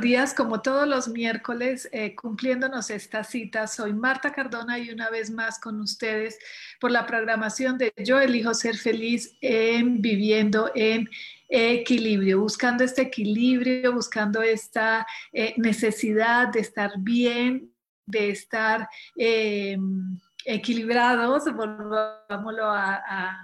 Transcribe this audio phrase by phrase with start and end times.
[0.00, 3.66] Días, como todos los miércoles, eh, cumpliéndonos esta cita.
[3.66, 6.38] Soy Marta Cardona y una vez más con ustedes
[6.80, 11.08] por la programación de Yo elijo ser feliz en viviendo en
[11.48, 17.72] equilibrio, buscando este equilibrio, buscando esta eh, necesidad de estar bien,
[18.06, 23.42] de estar em, equilibrados, volvámoslo a,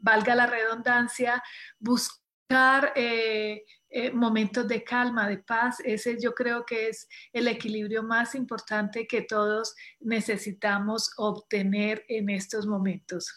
[0.00, 1.42] valga la redundancia,
[1.78, 2.92] buscar...
[2.94, 3.64] Eh,
[3.96, 5.78] eh, momentos de calma, de paz.
[5.84, 12.66] Ese yo creo que es el equilibrio más importante que todos necesitamos obtener en estos
[12.66, 13.32] momentos.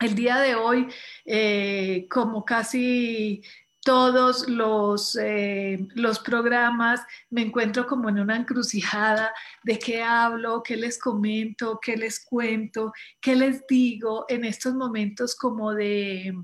[0.00, 0.88] El día de hoy,
[1.24, 3.40] eh, como casi
[3.84, 10.76] todos los, eh, los programas, me encuentro como en una encrucijada de qué hablo, qué
[10.76, 16.34] les comento, qué les cuento, qué les digo en estos momentos como de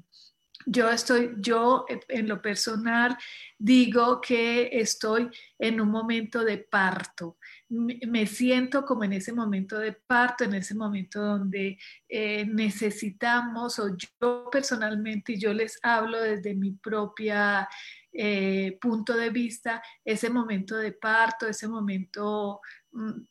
[0.66, 3.16] yo estoy, yo en lo personal
[3.58, 7.38] digo que estoy en un momento de parto.
[7.68, 13.96] Me siento como en ese momento de parto, en ese momento donde eh, necesitamos, o
[13.96, 17.68] yo personalmente, y yo les hablo desde mi propia
[18.12, 22.60] eh, punto de vista, ese momento de parto, ese momento
[22.92, 23.22] Mm,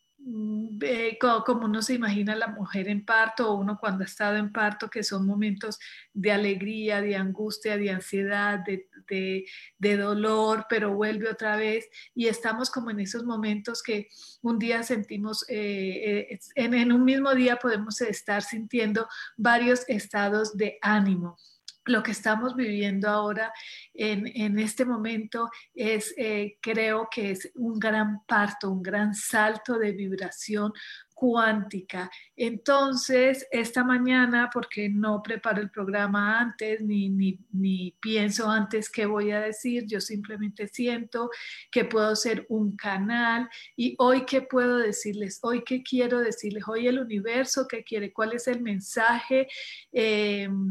[1.46, 4.90] como uno se imagina la mujer en parto o uno cuando ha estado en parto,
[4.90, 5.80] que son momentos
[6.14, 11.90] de alegría, de angustia, de ansiedad, de, dolor, pero vuelve otra vez.
[12.14, 14.08] Y estamos como en esos momentos que
[14.42, 19.08] un día sentimos, eh, eh, en un mismo día podemos estar sintiendo
[19.38, 21.38] varios estados de ánimo
[21.86, 23.52] lo que estamos viviendo ahora
[23.94, 29.92] en, este momento es, eh, creo que es un gran parto, un gran salto de
[29.92, 30.72] vibración
[31.20, 32.10] cuántica.
[32.38, 39.32] Entonces, esta mañana, porque no preparo el programa antes, ni, ni, pienso antes qué voy
[39.32, 41.30] a decir, yo simplemente siento
[41.70, 46.88] que puedo ser un canal y hoy qué puedo decirles, hoy qué quiero decirles, hoy
[46.88, 49.50] el universo qué quiere, cuál es el mensaje.
[49.92, 50.69] Em,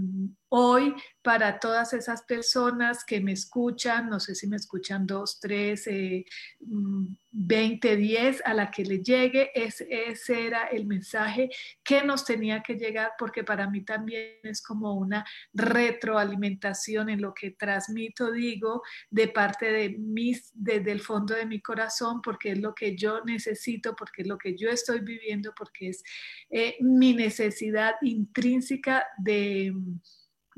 [0.51, 5.87] hoy para todas esas personas que me escuchan, no sé si me escuchan dos, tres,
[5.87, 6.25] eh,
[6.61, 11.51] mm, veinte, diez, a la que le llegue, ese, ese era el mensaje
[11.85, 17.35] que nos tenía que llegar, porque para mí también es como una retroalimentación en lo
[17.35, 22.59] que transmito, digo, de parte de mis, desde el fondo de mi corazón, porque es
[22.59, 26.03] lo que yo necesito, porque es lo que yo estoy viviendo, porque es
[26.49, 29.75] eh, mi necesidad intrínseca de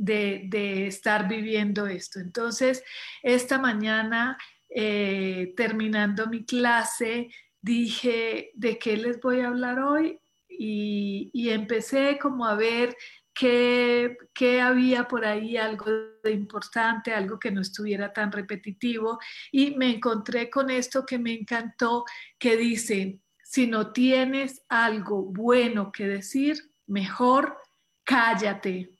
[0.01, 2.21] de, estar viviendo esto.
[2.21, 2.83] Entonces,
[3.23, 4.39] esta mañana,
[4.69, 7.29] eh, terminando mi clase,
[7.61, 10.19] dije, ¿de qué les voy a hablar hoy?
[10.49, 12.97] Y, empecé como a ver
[13.35, 15.87] qué, qué, había por ahí, algo
[16.23, 19.19] de importante, algo que no estuviera tan repetitivo.
[19.53, 22.05] Y me encontré con esto que me encantó,
[22.39, 26.57] que dice, si no tienes algo bueno que decir,
[26.87, 27.59] mejor
[28.05, 28.91] cállate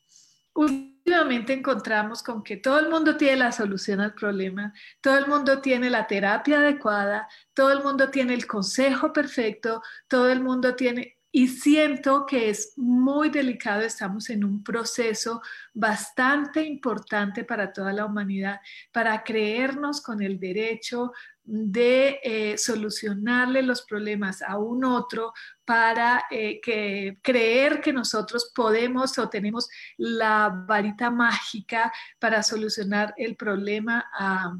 [1.11, 5.61] últimamente encontramos con que todo el mundo tiene la solución al problema, todo el mundo
[5.61, 11.20] tiene la terapia adecuada, todo el mundo tiene el consejo perfecto, todo el mundo tiene...
[11.33, 15.41] Y siento que es muy delicado, estamos en un proceso
[15.73, 18.61] bastante importante para toda la humanidad,
[18.91, 21.13] para creernos con el derecho
[21.45, 25.33] de eh, solucionarle los problemas a un otro
[25.65, 33.37] para eh, que, creer que nosotros podemos o tenemos la varita mágica para solucionar el
[33.37, 34.53] problema a,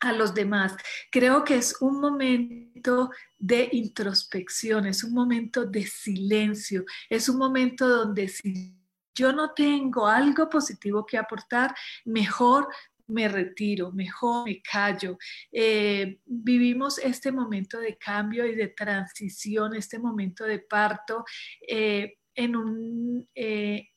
[0.00, 0.74] a los demás.
[1.10, 7.88] Creo que es un momento de introspección, es un momento de silencio, es un momento
[7.88, 8.74] donde si
[9.14, 12.68] yo no tengo algo positivo que aportar, mejor
[13.08, 15.16] me retiro, mejor me callo.
[15.52, 21.24] Eh, vivimos este momento de cambio y de transición, este momento de parto
[21.66, 23.88] eh, en un, eh,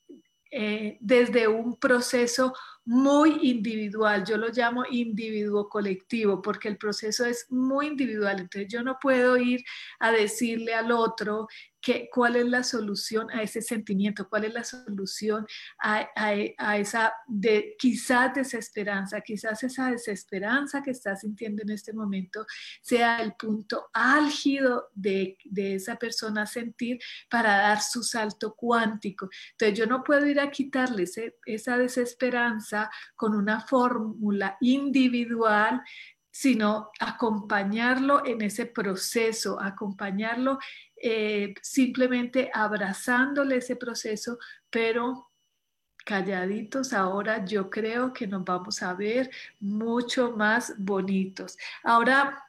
[0.50, 2.54] desde un proceso
[2.84, 8.82] muy individual, yo lo llamo individuo colectivo, porque el proceso es muy individual, entonces yo
[8.82, 9.62] no puedo ir
[10.00, 11.46] a decirle al otro
[11.80, 15.46] que, cuál es la solución a ese sentimiento, cuál es la solución
[15.78, 22.46] a, a, esa de, quizás desesperanza, quizás esa desesperanza que estás sintiendo en este momento
[22.82, 26.98] sea el punto álgido de, de esa persona sentir
[27.28, 29.28] para dar su salto cuántico.
[29.52, 31.04] Entonces yo no puedo ir a quitarle
[31.46, 35.82] esa desesperanza con una fórmula individual,
[36.30, 40.58] sino acompañarlo en ese proceso, acompañarlo
[40.96, 44.38] eh, simplemente abrazándole ese proceso,
[44.68, 45.30] pero
[46.04, 49.30] calladitos ahora yo creo que nos vamos a ver
[49.60, 51.56] mucho más bonitos.
[51.84, 52.44] Ahora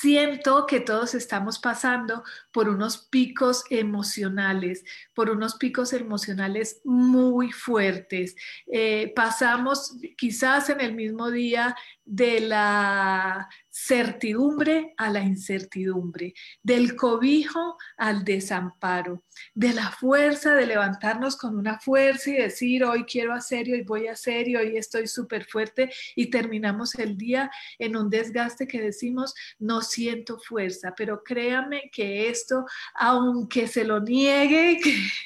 [0.00, 8.34] siento que todos estamos pasando por unos picos emocionales, por unos picos emocionales muy fuertes.
[8.66, 17.78] Eh, pasamos quizás en el mismo día de la certidumbre a la incertidumbre, del cobijo
[17.96, 19.22] al desamparo,
[19.54, 23.82] de la fuerza de levantarnos con una fuerza y decir, hoy quiero hacer y hoy
[23.82, 28.66] voy a hacer y hoy estoy súper fuerte y terminamos el día en un desgaste
[28.66, 34.78] que decimos, no siento fuerza, pero créame que esto, aunque se lo niegue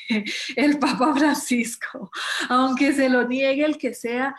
[0.57, 2.11] el Papa Francisco,
[2.49, 4.37] aunque se lo niegue el que sea,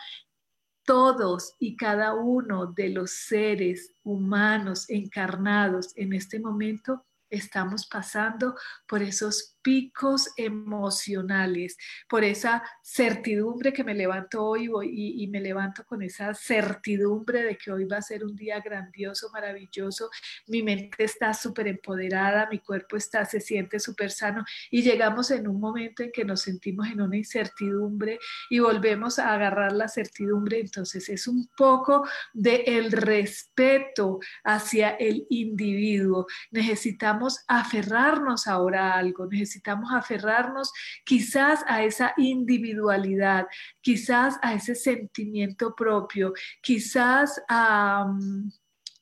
[0.88, 8.54] todos y cada uno de los seres humanos encarnados en este momento estamos pasando
[8.86, 11.76] por esos picos emocionales,
[12.08, 17.70] por esa certidumbre que me levanto hoy y, me levanto con esa certidumbre de que
[17.70, 20.08] hoy va a ser un día grandioso, maravilloso.
[20.46, 25.46] Mi mente está súper empoderada, mi cuerpo está, se siente súper sano y llegamos en
[25.46, 28.18] un momento en que nos sentimos en una incertidumbre
[28.48, 30.60] y volvemos a agarrar la certidumbre.
[30.60, 36.26] Entonces es un poco de respeto hacia el individuo.
[36.52, 39.26] Necesitamos aferrarnos ahora a algo,
[39.58, 40.72] necesitamos aferrarnos
[41.04, 43.46] quizás a esa individualidad,
[43.80, 46.32] quizás a ese sentimiento propio,
[46.62, 48.06] quizás a...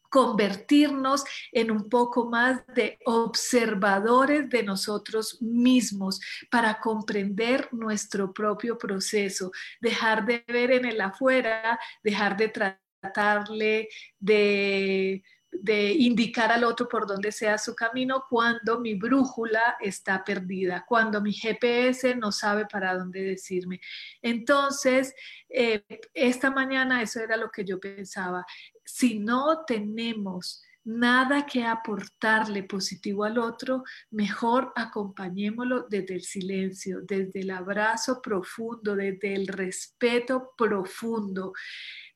[0.08, 9.50] convertirnos en un poco más de observadores de nosotros mismos para comprender nuestro propio proceso,
[9.81, 13.88] dejar de ver en el afuera, dejar de tratarle
[14.19, 15.23] de
[15.62, 21.20] de indicar al otro por dónde sea su camino cuando mi brújula está perdida, cuando
[21.20, 23.81] mi GPS no sabe para dónde decirme.
[24.23, 25.14] Entonces,
[25.49, 28.44] eh, esta mañana eso era lo que yo pensaba.
[28.85, 37.41] Si no tenemos nada que aportarle positivo al otro, mejor acompañémoslo desde el silencio, desde
[37.41, 41.53] el abrazo profundo, desde el respeto profundo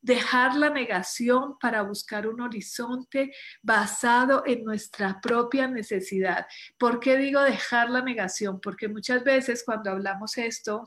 [0.03, 3.33] dejar la negación para buscar un horizonte
[3.63, 6.47] basado en nuestra propia necesidad.
[6.79, 8.61] ¿Por qué digo dejar la negación?
[8.61, 10.85] Porque muchas veces cuando hablamos esto,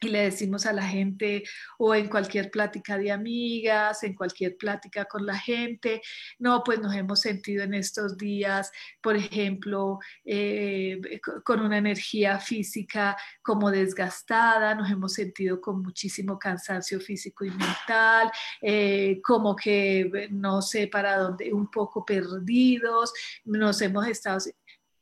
[0.00, 1.44] y le decimos a la gente
[1.78, 6.02] o en cualquier plática de amigas, en cualquier plática con la gente,
[6.38, 11.00] no, pues nos hemos sentido en estos días, por ejemplo, eh,
[11.44, 18.30] con una energía física como desgastada, nos hemos sentido con muchísimo cansancio físico y mental,
[18.60, 23.12] eh, como que no sé para dónde, un poco perdidos,
[23.44, 24.38] nos hemos estado...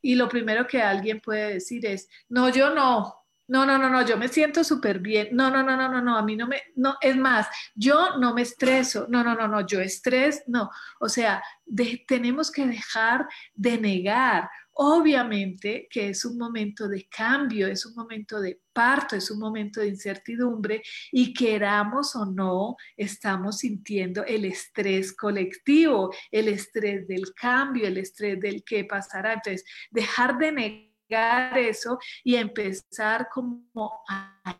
[0.05, 3.22] Y lo primero que alguien puede decir es, no, yo no,
[3.52, 5.28] no, no, no, no, yo me siento súper bien.
[5.32, 8.32] No, no, no, no, no, no, a mí no me, no, es más, yo no
[8.32, 9.06] me estreso.
[9.11, 10.71] No, no, no, no, yo estrés, no.
[11.00, 11.42] O sea,
[12.06, 14.49] tenemos que dejar de negar.
[14.73, 19.82] Obviamente que es un momento de cambio, es un momento de parto, es un momento
[19.82, 27.87] de incertidumbre y queramos o no, estamos sintiendo el estrés colectivo, el estrés del cambio,
[27.87, 29.35] el estrés del qué pasará.
[29.35, 33.71] Entonces, dejar de negar eso y empezar como
[34.09, 34.59] a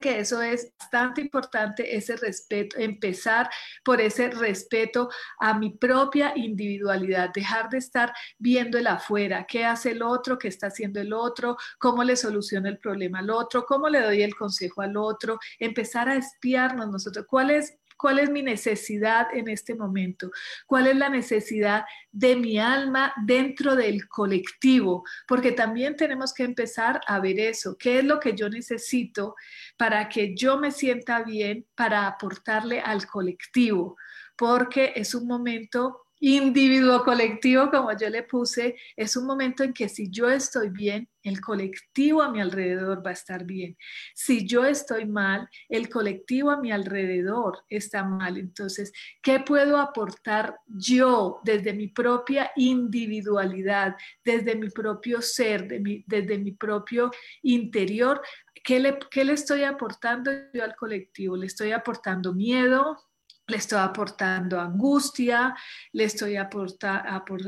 [0.00, 3.50] que eso es bastante importante, ese respeto, empezar
[3.84, 5.08] por ese respeto
[5.40, 10.48] a mi propia individualidad, dejar de estar viendo el afuera, qué hace el otro, qué
[10.48, 14.36] está haciendo el otro, cómo le soluciona el problema al otro, cómo le doy el
[14.36, 19.74] consejo al otro, empezar a espiarnos nosotros, cuál es cuál es mi necesidad en este
[19.74, 20.30] momento,
[20.66, 27.00] cuál es la necesidad de mi alma dentro del colectivo, porque también tenemos que empezar
[27.06, 29.34] a ver eso, qué es lo que yo necesito
[29.76, 33.96] para que yo me sienta bien, para aportarle al colectivo,
[34.36, 39.88] porque es un momento individuo colectivo, como yo le puse, es un momento en que
[39.88, 43.76] si yo estoy bien, el colectivo a mi alrededor va a estar bien.
[44.14, 48.38] Si yo estoy mal, el colectivo a mi alrededor está mal.
[48.38, 55.68] Entonces, ¿qué puedo aportar yo desde mi propia individualidad, desde mi propio ser,
[56.06, 57.10] desde mi propio
[57.42, 58.20] interior?
[58.64, 61.36] ¿Qué le, ¿Qué le estoy aportando yo al colectivo?
[61.36, 63.07] ¿Le estoy aportando miedo?
[63.48, 65.54] Le estoy aportando angustia,
[65.92, 66.36] le estoy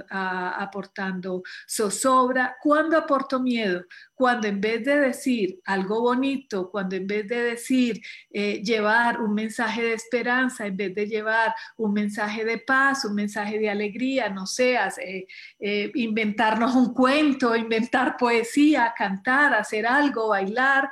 [0.09, 2.57] aportando zozobra.
[2.61, 3.85] ¿Cuándo aporto miedo?
[4.20, 9.32] Cuando en vez de decir algo bonito, cuando en vez de decir eh, llevar un
[9.32, 14.28] mensaje de esperanza, en vez de llevar un mensaje de paz, un mensaje de alegría,
[14.28, 15.26] no seas eh,
[15.58, 20.90] eh, inventarnos un cuento, inventar poesía, cantar, hacer algo, bailar,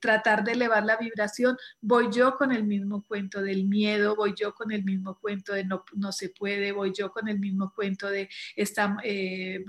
[0.00, 4.54] tratar de elevar la vibración, voy yo con el mismo cuento del miedo, voy yo
[4.54, 8.10] con el mismo cuento de no, no se puede, voy yo con el mismo cuento
[8.10, 8.96] de está,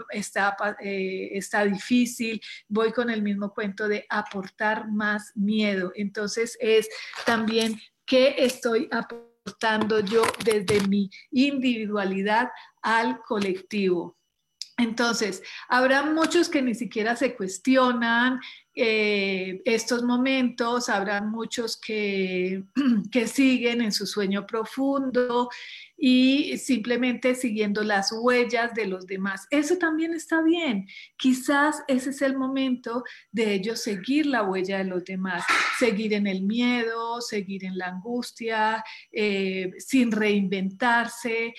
[0.09, 2.22] está, está difícil,
[2.67, 5.91] voy con el mismo cuento de aportar más miedo.
[5.95, 6.87] Entonces es
[7.25, 12.49] también qué estoy aportando yo desde mi individualidad
[12.81, 14.17] al colectivo.
[14.77, 18.39] Entonces, habrá muchos que ni siquiera se cuestionan
[18.75, 22.63] eh, estos momentos, habrá muchos que,
[23.11, 25.49] que siguen en su sueño profundo
[25.95, 29.47] y simplemente siguiendo las huellas de los demás.
[29.51, 30.87] Eso también está bien.
[31.17, 35.43] Quizás ese es el momento de ellos seguir la huella de los demás,
[35.77, 41.53] seguir en el miedo, seguir en la angustia, eh, sin reinventarse,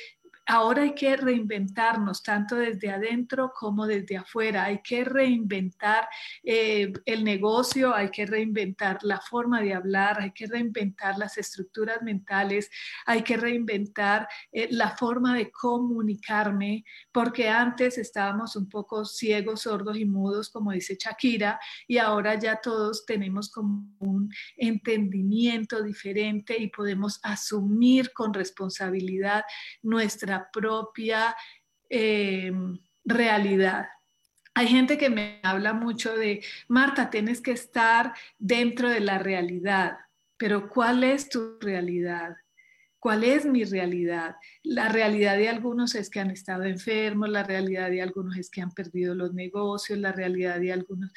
[0.47, 4.65] ahora hay que reinventarnos tanto desde adentro como desde afuera.
[4.65, 6.09] Hay que reinventar
[6.43, 12.03] eh, el negocio, hay que reinventar la forma de hablar, hay que reinventar las estructuras
[12.03, 12.71] mentales,
[13.07, 19.97] hay que reinventar eh, la forma de comunicarme, porque antes estábamos un poco ciegos, sordos
[19.97, 26.69] y mudos, como dice Shakira, y ahora ya todos tenemos como un entendimiento diferente y
[26.69, 29.45] podemos asumir con responsabilidad
[29.83, 31.35] nuestra propia
[31.89, 33.89] em, realidad.
[34.55, 39.99] Hay gente que me habla mucho de, Marta, tienes que estar dentro de la realidad,
[40.37, 42.37] pero ¿cuál es tu realidad?
[43.05, 44.37] ¿Cuál es mi realidad?
[44.63, 48.63] La realidad de algunos es que han estado enfermos, la realidad de algunos es que
[48.63, 51.13] han perdido los negocios, la realidad de algunos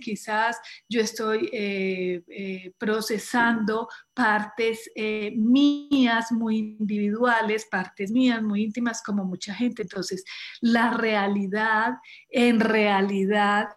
[0.00, 9.02] quizás yo estoy eh, eh, procesando partes eh, mías muy individuales, partes mías muy íntimas
[9.02, 9.82] como mucha gente.
[9.82, 10.24] Entonces,
[10.60, 11.94] la realidad
[12.30, 13.70] en realidad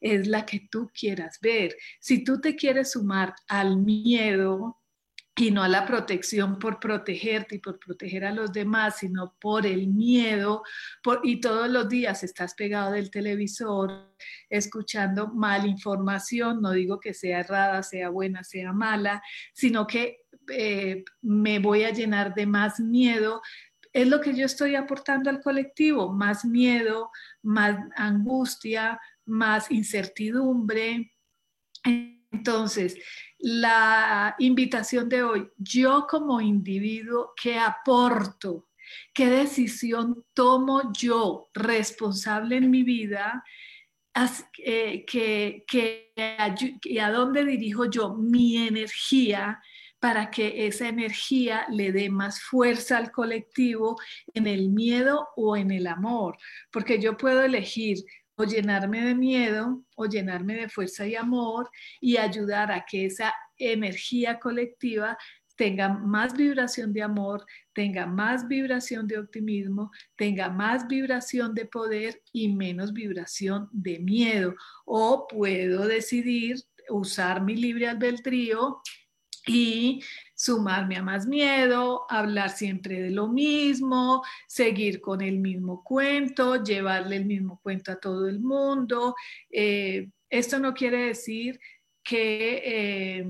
[0.00, 1.76] es la que tú quieras ver.
[2.00, 4.80] Si tú te quieres sumar al miedo,
[5.36, 9.66] y no a la protección por protegerte y por proteger a los demás, sino por
[9.66, 10.62] el miedo,
[11.24, 14.14] y todos los días estás pegado del televisor
[14.48, 19.22] escuchando mal información, no digo que sea errada, sea buena, sea mala,
[19.52, 20.18] sino que
[20.50, 23.42] eh, me voy a llenar de más miedo.
[23.92, 27.10] Es lo que yo estoy aportando al colectivo, más miedo,
[27.42, 31.12] más angustia, más incertidumbre.
[32.34, 32.96] Entonces,
[33.38, 38.68] la invitación de hoy, yo como individuo, ¿qué aporto?
[39.12, 43.44] ¿Qué decisión tomo yo responsable en mi vida?
[44.52, 45.64] Que,
[46.82, 49.60] y a dónde dirijo yo mi energía
[50.00, 53.96] para que esa energía le dé más fuerza al colectivo
[54.34, 56.36] en el miedo o en el amor,
[56.70, 58.04] porque yo puedo elegir
[58.36, 63.34] o llenarme de miedo o llenarme de fuerza y amor y ayudar a que esa
[63.56, 65.16] energía colectiva
[65.56, 72.20] tenga más vibración de amor, tenga más vibración de optimismo, tenga más vibración de poder
[72.32, 74.54] y menos vibración de miedo.
[74.84, 76.56] O puedo decidir
[76.88, 78.80] usar mi libre albedrío
[79.46, 80.02] y
[80.44, 87.16] sumarme a más miedo, hablar siempre de lo mismo, seguir con el mismo cuento, llevarle
[87.16, 89.14] el mismo cuento a todo el mundo.
[89.50, 91.58] Eh, esto no quiere decir
[92.02, 93.26] que, eh,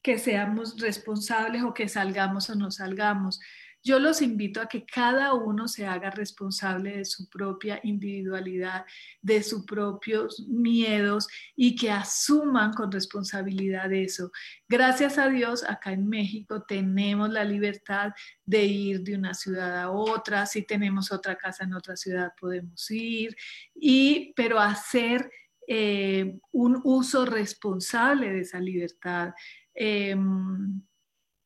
[0.00, 3.38] que seamos responsables o que salgamos o no salgamos.
[3.86, 8.84] Yo los invito a que cada uno se haga responsable de su propia individualidad,
[9.22, 14.32] de sus propios miedos y que asuman con responsabilidad eso.
[14.68, 18.12] Gracias a Dios, acá en México tenemos la libertad
[18.44, 20.46] de ir de una ciudad a otra.
[20.46, 23.36] Si tenemos otra casa en otra ciudad, podemos ir.
[23.72, 25.30] Y, pero hacer
[25.68, 29.32] eh, un uso responsable de esa libertad.
[29.72, 30.82] Em,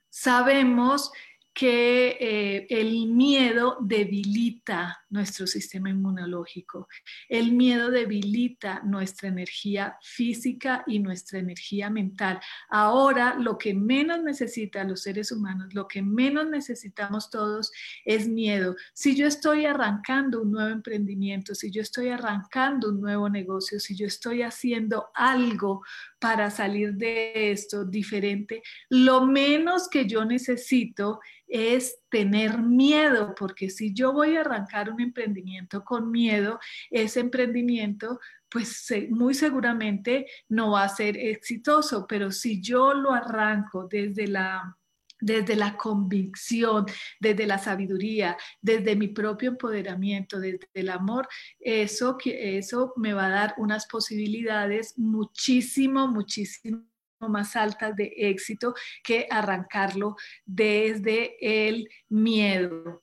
[0.09, 1.13] sabemos
[1.61, 6.89] que eh, el miedo debilita nuestro sistema inmunológico.
[7.29, 12.41] El miedo debilita nuestra energía física y nuestra energía mental.
[12.69, 17.73] Ahora lo que menos necesitan los seres humanos, lo que menos necesitamos todos
[18.05, 18.77] es miedo.
[18.95, 23.97] Si yo estoy arrancando un nuevo emprendimiento, si yo estoy arrancando un nuevo negocio, si
[23.97, 25.83] yo estoy haciendo algo
[26.19, 33.95] para salir de esto diferente, lo menos que yo necesito es tener miedo, porque si
[33.95, 36.59] yo voy a arrancar un emprendimiento con miedo,
[36.91, 43.87] ese emprendimiento pues muy seguramente no va a ser exitoso, pero si yo lo arranco
[43.87, 44.77] desde la
[45.23, 46.87] desde la convicción,
[47.21, 53.31] desde la sabiduría, desde mi propio empoderamiento, desde el amor, eso, eso me va a
[53.31, 56.90] dar unas posibilidades muchísimo, muchísimo
[57.29, 63.03] más altas de éxito que arrancarlo desde el miedo.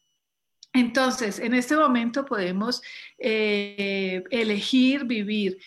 [0.73, 2.81] Entonces, en este momento podemos
[3.17, 5.57] eh, elegir vivir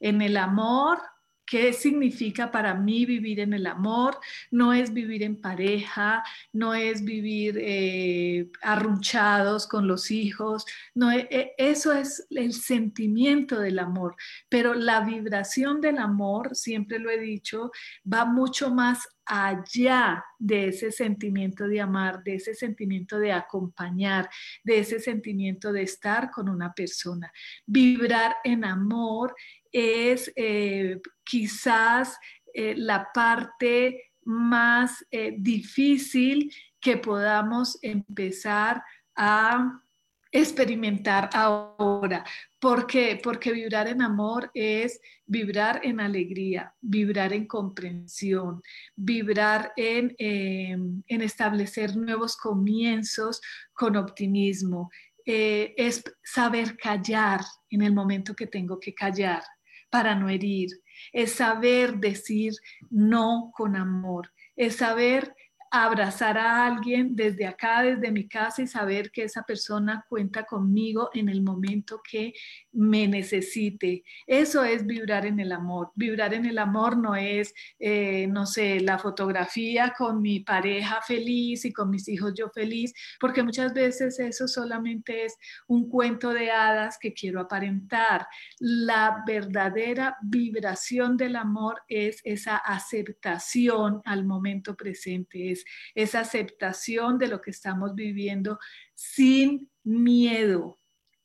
[0.00, 1.00] en el amor,
[1.48, 4.18] ¿Qué significa para mí vivir en el amor?
[4.50, 11.26] No es vivir en pareja, no es vivir eh, arrunchados con los hijos, no, e,
[11.30, 14.14] e, eso es el sentimiento del amor,
[14.50, 17.70] pero la vibración del amor, siempre lo he dicho,
[18.04, 24.28] va mucho más allá de ese sentimiento de amar, de ese sentimiento de acompañar,
[24.64, 27.30] de ese sentimiento de estar con una persona.
[27.66, 29.34] Vibrar en amor
[29.70, 32.18] es eh, quizás
[32.54, 38.82] eh, la parte más eh, difícil que podamos empezar
[39.14, 39.82] a
[40.30, 42.24] experimentar ahora.
[42.58, 43.20] ¿Por qué?
[43.22, 48.62] Porque vibrar en amor es vibrar en alegría, vibrar en comprensión,
[48.96, 53.40] vibrar en, em, en establecer nuevos comienzos
[53.72, 54.90] con optimismo.
[55.30, 59.42] es saber callar en el momento que tengo que callar
[59.90, 60.70] para no herir,
[61.12, 62.54] es saber decir
[62.90, 65.34] no con amor, es saber
[65.70, 71.10] abrazar a alguien desde acá, desde mi casa y saber que esa persona cuenta conmigo
[71.14, 72.32] en el momento que
[72.78, 74.04] me necesite.
[74.24, 75.90] Eso es vibrar en el amor.
[75.96, 81.64] Vibrar en el amor no es, eh, no sé, la fotografía con mi pareja feliz
[81.64, 85.36] y con mis hijos yo feliz, porque muchas veces eso solamente es
[85.66, 88.28] un cuento de hadas que quiero aparentar.
[88.60, 95.52] La verdadera vibración del amor es esa aceptación al momento presente,
[95.96, 98.60] esa aceptación de lo que estamos viviendo
[98.94, 100.78] sin miedo,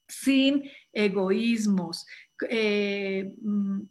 [0.07, 0.63] sin
[0.93, 2.05] egoísmos,
[2.49, 3.81] eh, mm,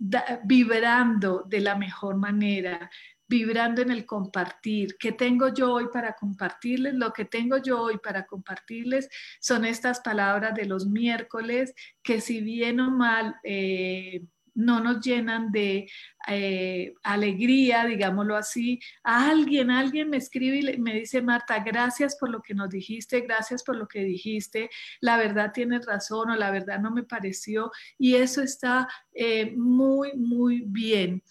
[0.45, 2.91] vibrando de la mejor manera,
[3.29, 4.97] vibrando en el compartir.
[4.99, 6.95] ¿Qué tengo yo hoy para compartirles?
[6.95, 9.09] Lo que tengo yo hoy para compartirles
[9.41, 13.37] son estas palabras de los miércoles que si bien o mal...
[13.43, 14.23] Eh,
[14.55, 15.89] no nos llenan de
[16.29, 18.81] eh, alegría, digámoslo así.
[19.03, 23.63] Alguien, alguien me escribe y me dice, Marta, gracias por lo que nos dijiste, gracias
[23.63, 27.71] por lo que dijiste, la verdad tienes razón o la verdad no me pareció.
[27.99, 31.23] Y eso está eh, muy, muy bien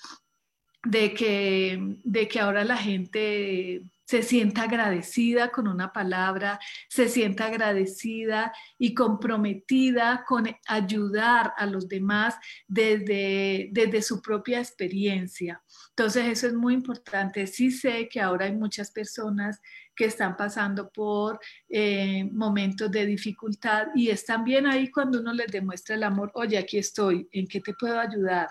[0.83, 3.81] de que, de que ahora la gente
[4.11, 11.87] se sienta agradecida con una palabra, se sienta agradecida y comprometida con ayudar a los
[11.87, 12.35] demás
[12.67, 15.63] desde, desde su propia experiencia.
[15.91, 17.47] Entonces eso es muy importante.
[17.47, 19.61] Sí sé que ahora hay muchas personas
[19.95, 25.47] que están pasando por eh, momentos de dificultad y están bien ahí cuando uno les
[25.47, 28.49] demuestra el amor, oye, aquí estoy, ¿en qué te puedo ayudar?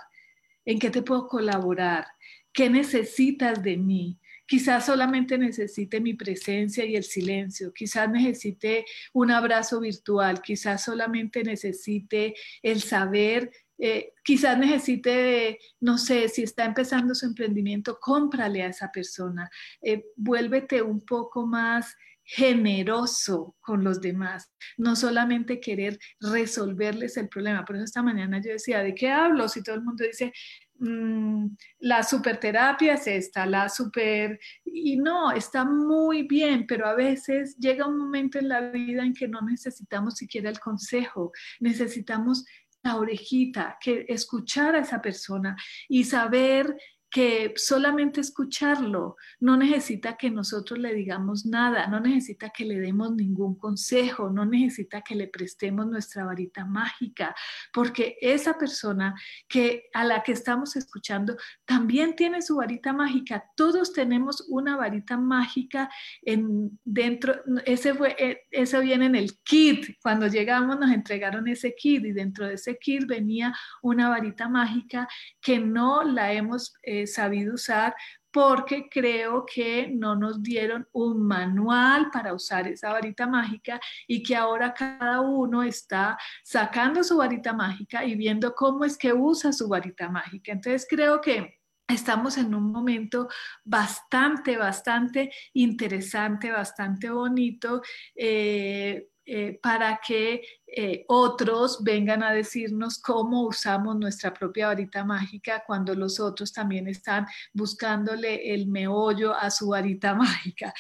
[0.65, 2.07] ¿En qué te puedo colaborar?
[2.51, 4.20] ¿Qué necesitas de mí?
[4.51, 11.45] Quizás solamente necesite mi presencia y el silencio, quizás necesite un abrazo virtual, quizás solamente
[11.45, 18.67] necesite el saber eh, quizás necesite, no sé, si está empezando su emprendimiento, cómprale a
[18.67, 19.49] esa persona,
[19.81, 27.65] eh, vuélvete un poco más generoso con los demás, no solamente querer resolverles el problema.
[27.65, 29.49] Por eso esta mañana yo decía, ¿de qué hablo?
[29.49, 30.33] Si todo el mundo dice,
[30.81, 34.39] mm, la superterapia es esta, la super...
[34.65, 39.15] Y no, está muy bien, pero a veces llega un momento en la vida en
[39.15, 42.45] que no necesitamos siquiera el consejo, necesitamos
[42.83, 45.57] la orejita, que escuchar a esa persona
[45.89, 46.75] y saber
[47.11, 53.13] que solamente escucharlo no necesita que nosotros le digamos nada, no necesita que le demos
[53.13, 57.35] ningún consejo, no necesita que le prestemos nuestra varita mágica,
[57.73, 59.15] porque esa persona
[59.49, 63.45] que a la que estamos escuchando también tiene su varita mágica.
[63.57, 65.91] Todos tenemos una varita mágica
[66.23, 69.97] en dentro ese fue eh, eso viene en el kit.
[70.03, 75.09] Cuando llegamos nos entregaron ese kit y dentro de ese kit venía una varita mágica
[75.41, 77.95] que no la hemos eh, sabido usar
[78.33, 84.37] porque creo que no nos dieron un manual para usar esa varita mágica y que
[84.37, 89.69] ahora cada uno está sacando su varita mágica y viendo cómo es que usa su
[89.69, 90.53] varita mágica.
[90.53, 93.29] Entonces creo que estamos en un momento
[93.65, 97.83] bastante, bastante interesante, bastante bonito.
[98.15, 105.63] Eh, eh, para que eh, otros vengan a decirnos cómo usamos nuestra propia varita mágica
[105.67, 110.73] cuando los otros también están buscándole el meollo a su varita mágica.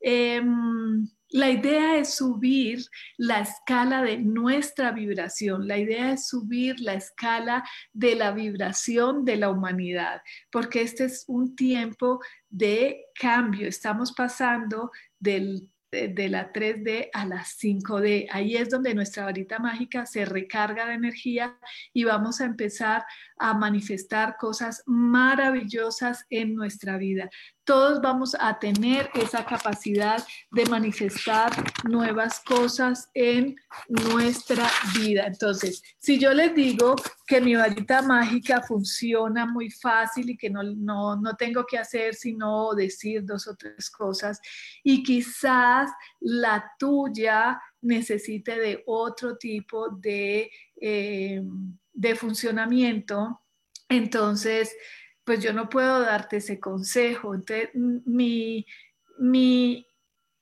[0.00, 2.84] Em, la idea es subir
[3.16, 9.36] la escala de nuestra vibración, la idea es subir la escala de la vibración de
[9.36, 17.08] la humanidad, porque este es un tiempo de cambio, estamos pasando del de, la 3D
[17.12, 18.28] a la 5D.
[18.30, 21.58] Ahí es donde nuestra varita mágica se recarga de energía
[21.92, 23.04] y vamos a empezar
[23.38, 27.30] a manifestar cosas maravillosas en nuestra vida
[27.68, 31.52] todos vamos a tener esa capacidad de manifestar
[31.84, 33.56] nuevas cosas en
[33.90, 34.66] nuestra
[34.98, 35.26] vida.
[35.26, 36.96] Entonces, si yo les digo
[37.26, 42.72] que mi varita mágica funciona muy fácil y que no, no, tengo que hacer sino
[42.72, 44.40] decir dos o tres cosas
[44.82, 51.42] y quizás la tuya necesite de otro tipo de, eh,
[51.98, 53.42] de funcionamiento,
[53.88, 54.76] entonces
[55.24, 57.34] pues yo no puedo darte ese consejo.
[57.34, 58.64] Entonces, mi,
[59.18, 59.84] mi,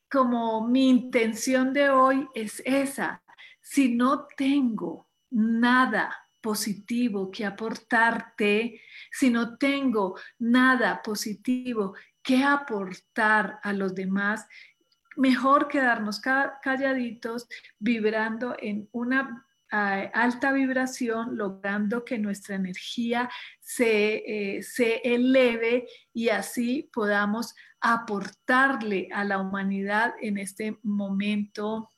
[0.08, 3.22] como mi intención de hoy es esa.
[3.60, 13.72] Si no tengo nada positivo que aportarte, si no tengo nada positivo que aportar a
[13.72, 14.46] los demás,
[15.16, 23.28] mejor quedarnos calladitos, vibrando en una alta vibración, logrando que nuestra energía
[23.60, 31.90] se, eh, se, eleve y así podamos aportarle a la humanidad en este momento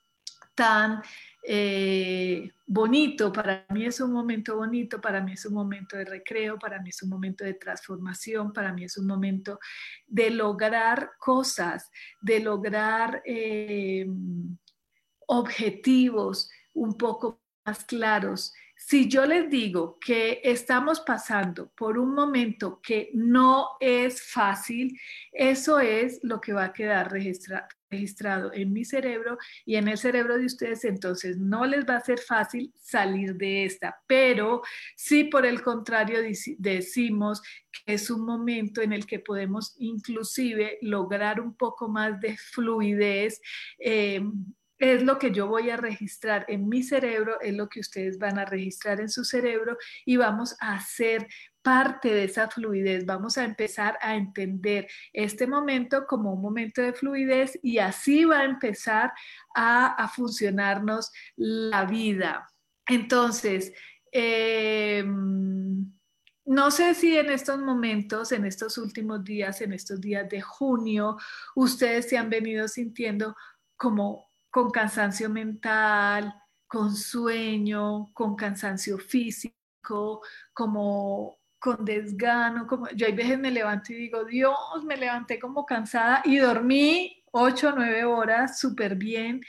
[0.58, 1.00] tan
[1.44, 3.32] eh, bonito.
[3.32, 6.90] Para mí es un momento bonito, para mí es un momento de recreo, para mí
[6.90, 9.60] es un momento de transformación, para mí es un momento
[10.06, 14.04] de lograr cosas, de lograr eh,
[15.28, 17.40] objetivos un poco
[17.76, 18.54] claros.
[18.80, 24.96] Si yo les digo que estamos pasando por un momento que no es fácil,
[25.32, 30.38] eso es lo que va a quedar registrado en mi cerebro y en el cerebro
[30.38, 34.00] de ustedes, entonces no les va a ser fácil salir de esta.
[34.06, 34.62] Pero
[34.94, 36.20] si por el contrario
[36.58, 42.36] decimos que es un momento en el que podemos inclusive lograr un poco más de
[42.36, 43.40] fluidez,
[43.80, 44.22] eh,
[44.78, 48.38] es lo que yo voy a registrar en mi cerebro, es lo que ustedes van
[48.38, 51.26] a registrar en su cerebro y vamos a hacer
[51.62, 53.04] parte de esa fluidez.
[53.04, 58.40] Vamos a empezar a entender este momento como un momento de fluidez y así va
[58.40, 59.12] a empezar
[59.54, 62.48] a, funcionarnos la vida.
[62.86, 63.72] Entonces,
[64.12, 65.92] em,
[66.46, 71.18] no sé si en estos momentos, en estos últimos días, en estos días de junio,
[71.54, 73.36] ustedes se han venido sintiendo
[73.76, 74.27] como
[74.58, 76.34] con cansancio mental,
[76.66, 80.20] con sueño, con cansancio físico,
[80.52, 85.64] como con desgano, como yo hay veces me levanto y digo, Dios, me levanté como
[85.64, 89.42] cansada y dormí ocho o nueve horas súper bien,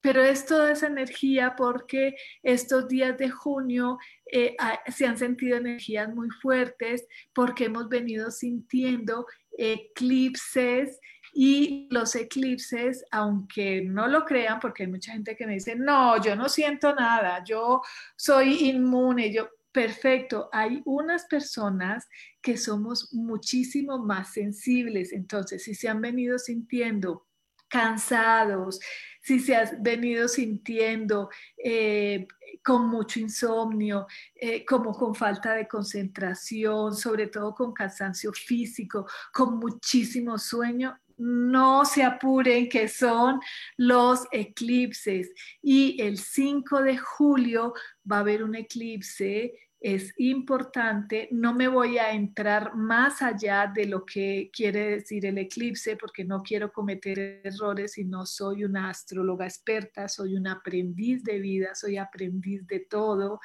[0.00, 4.56] pero es toda esa energía porque estos días de junio eh,
[4.88, 9.24] se han sentido energías muy fuertes porque hemos venido sintiendo
[9.56, 10.98] eclipses
[11.32, 16.22] y los eclipses, aunque no lo crean, porque hay mucha gente que me dice, no,
[16.22, 17.82] yo no siento nada, yo
[18.16, 22.08] soy inmune, yo, perfecto, hay unas personas
[22.40, 27.26] que somos muchísimo más sensibles, entonces si se han venido sintiendo
[27.68, 28.80] cansados,
[29.20, 31.28] si se has venido sintiendo
[31.62, 32.26] eh,
[32.64, 39.58] con mucho insomnio, eh, como con falta de concentración, sobre todo con cansancio físico, con
[39.58, 43.40] muchísimo sueño, no se apuren que son
[43.76, 45.32] los eclipses.
[45.62, 47.74] Y el 5 de julio
[48.10, 51.28] va a haber un eclipse es importante.
[51.30, 56.24] No me voy a entrar más allá de lo que quiere decir el eclipse porque
[56.24, 61.74] no quiero cometer errores y no soy una astróloga experta, soy un aprendiz de vida,
[61.74, 63.40] soy aprendiz de todo.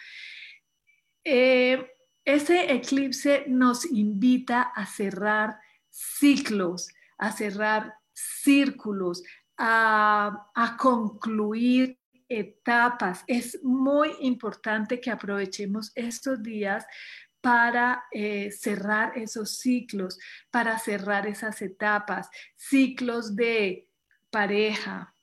[1.23, 1.87] Eh,
[2.25, 5.59] ese eclipse nos invita a cerrar
[5.89, 9.23] ciclos, a cerrar círculos,
[9.57, 11.97] a, a concluir
[12.27, 13.23] etapas.
[13.27, 16.85] Es muy importante que aprovechemos estos días
[17.41, 20.17] para eh, cerrar esos ciclos,
[20.49, 23.89] para cerrar esas etapas, ciclos de
[24.29, 25.13] pareja,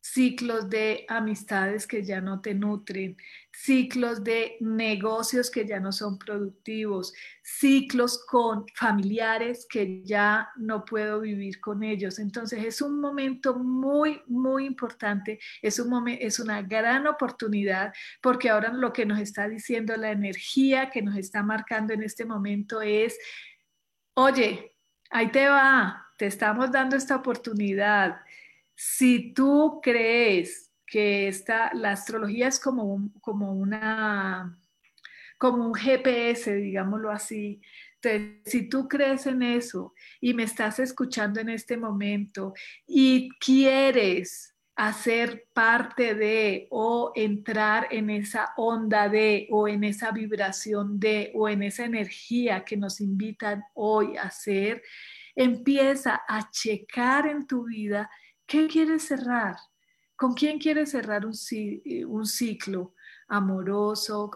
[0.00, 3.16] ciclos de amistades que ya no te nutren,
[3.52, 11.20] ciclos de negocios que ya no son productivos, ciclos con familiares que ya no puedo
[11.20, 12.18] vivir con ellos.
[12.18, 18.72] Entonces es un momento muy, muy importante, es, un es una gran oportunidad porque ahora
[18.72, 23.18] lo que nos está diciendo la energía que nos está marcando en este momento es,
[24.14, 24.72] oye,
[25.10, 28.20] ahí te va, te estamos dando esta oportunidad
[28.82, 34.58] si tú crees que esta, la astrología es como un, como una,
[35.36, 37.60] como un GPS, digámoslo así,
[37.96, 42.54] entonces, si tú crees en eso y me estás escuchando en este momento
[42.86, 50.98] y quieres hacer parte de o entrar en esa onda de o en esa vibración
[50.98, 54.82] de o en esa energía que nos invitan hoy a hacer,
[55.36, 58.08] empieza a checar en tu vida
[58.50, 59.54] ¿Qué quieres cerrar?
[60.16, 62.96] ¿Con quién quieres cerrar un, eh, un ciclo
[63.28, 64.32] amoroso?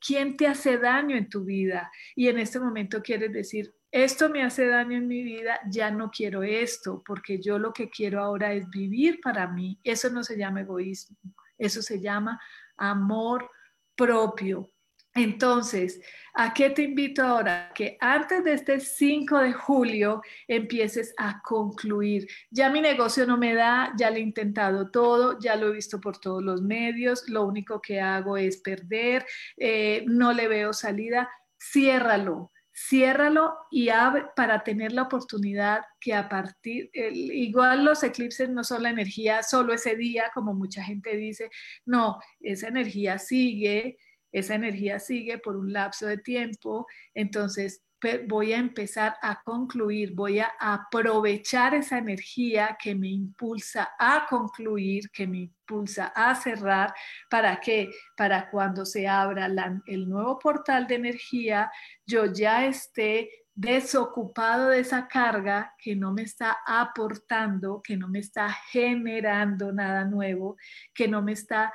[0.00, 1.88] quién, te hace daño en tu vida?
[2.16, 6.10] Y en este momento quieres decir, esto me hace daño en mi vida, ya no
[6.10, 9.78] quiero esto, porque yo lo que quiero ahora es vivir para mí.
[9.84, 11.16] Eso no se llama egoísmo,
[11.56, 12.40] eso se llama
[12.76, 13.48] amor
[13.94, 14.68] propio.
[15.16, 16.00] Entonces,
[16.34, 17.70] ¿a qué te invito ahora?
[17.72, 22.26] Que antes de este 5 de julio empieces a concluir.
[22.50, 26.00] Ya mi negocio no me da, ya lo he intentado todo, ya lo he visto
[26.00, 29.24] por todos los medios, lo único que hago es perder,
[29.56, 31.30] eh, no le veo salida.
[31.60, 38.64] Ciérralo, ciérralo y abre para tener la oportunidad que a partir, igual los eclipses no
[38.64, 41.50] son la energía solo ese día, como mucha gente dice,
[41.86, 43.96] no, esa energía sigue
[44.34, 47.84] esa energía sigue por un lapso de tiempo, entonces
[48.26, 55.08] voy a empezar a concluir, voy a aprovechar esa energía que me impulsa a concluir,
[55.10, 56.92] que me impulsa a cerrar,
[57.30, 57.90] ¿para qué?
[58.16, 59.48] Para cuando se abra
[59.86, 61.70] el nuevo portal de energía,
[62.04, 68.18] yo ya esté desocupado de esa carga que no me está aportando, que no me
[68.18, 70.56] está generando nada nuevo,
[70.92, 71.72] que no me está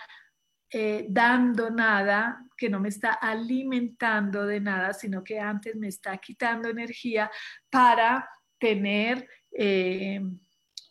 [0.72, 6.18] eh, dando nada, que no me está alimentando de nada, sino que antes me está
[6.18, 7.32] quitando energía
[7.70, 8.30] para
[8.60, 10.22] tener eh,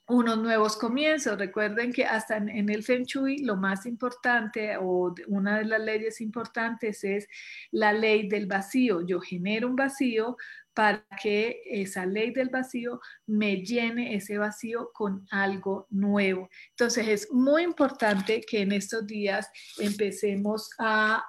[0.09, 1.39] unos nuevos comienzos.
[1.39, 6.21] Recuerden que hasta en, el Feng Shui lo más importante o una de las leyes
[6.21, 7.29] importantes es
[7.71, 9.07] la ley del vacío.
[9.07, 10.37] Yo genero un vacío
[10.79, 16.49] para que esa ley del vacío me llene ese vacío con algo nuevo.
[16.71, 21.27] Entonces es muy importante que en estos días empecemos a,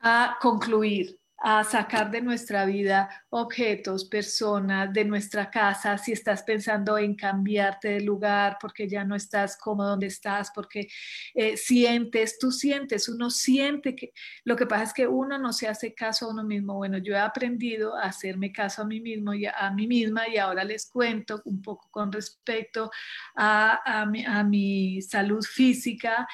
[0.00, 6.98] a concluir a sacar de nuestra vida objetos, personas, de nuestra casa, si estás pensando
[6.98, 10.88] en cambiarte de lugar porque ya no estás cómodo donde estás, porque
[11.34, 14.12] eh, sientes, tú sientes, uno siente que
[14.44, 16.74] lo que pasa es que uno no se hace caso a uno mismo.
[16.74, 20.36] Bueno, yo he aprendido a hacerme caso a mí mismo y a, mí misma y
[20.36, 22.90] ahora les cuento un poco con respecto
[23.34, 26.28] a, a, mi, salud física.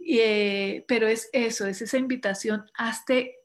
[0.00, 3.37] Eh, pero es eso, es esa invitación, hazte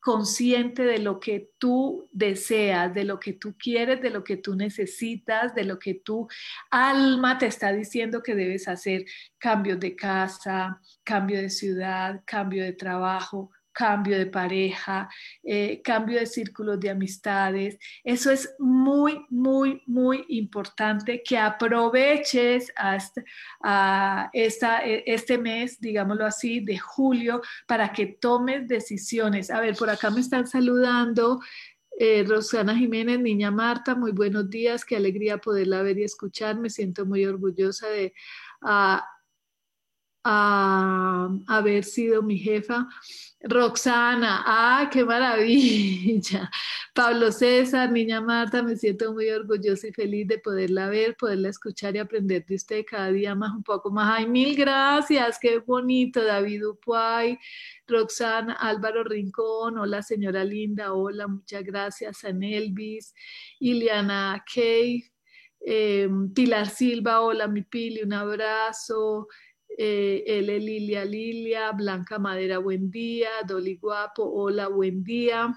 [0.00, 4.56] consciente de lo que tú deseas, de lo que tú quieres, de lo que tú
[4.56, 6.26] necesitas, de lo que tu
[6.70, 9.04] alma te está diciendo que debes hacer,
[9.38, 15.08] cambios de casa, cambio de ciudad, cambio de trabajo, cambio de pareja,
[15.42, 17.78] eh, cambio de círculos de amistades.
[18.04, 23.24] Eso es muy, muy, muy importante que aproveches hasta,
[23.62, 29.50] a esta, e, este mes, digámoslo así, de julio, para que tomes decisiones.
[29.50, 31.40] A ver, por acá me están saludando.
[31.98, 36.68] Eh, Rosana Jiménez, niña Marta, muy buenos días, qué alegría poderla ver y escuchar, me
[36.68, 38.12] siento muy orgullosa de
[40.30, 42.88] ah, haber sido mi jefa.
[43.42, 46.50] Roxana, ¡ah, qué maravilla!
[46.94, 51.96] Pablo César, niña Marta, me siento muy orgullosa y feliz de poderla ver, poderla escuchar
[51.96, 54.18] y aprender de usted cada día más, un poco más.
[54.18, 55.38] ¡Ay, mil gracias!
[55.40, 56.22] ¡Qué bonito!
[56.22, 57.38] David Upuay,
[57.86, 62.18] Roxana, Álvaro Rincón, hola señora linda, hola, muchas gracias.
[62.18, 63.14] San Elvis,
[63.58, 65.02] Iliana Kay,
[65.62, 69.28] em, Pilar Silva, hola mi Pili, un abrazo
[69.82, 70.60] eh, L.
[70.60, 75.56] Lilia Lilia, Blanca Madera, buen día, Dolly Guapo, hola, buen día.